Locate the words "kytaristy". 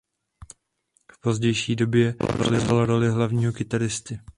3.53-4.19